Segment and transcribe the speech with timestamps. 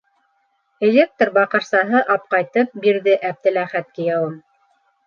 [0.87, 4.39] Электр баҡырсаһы апҡайтып бирҙе Әптеләхәт кейәүем.